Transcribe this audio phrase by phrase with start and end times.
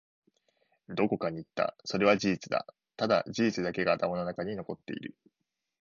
[0.89, 1.77] どこかに行った。
[1.85, 2.65] それは事実だ。
[2.97, 5.13] ただ、事実だけが頭の中に残っている。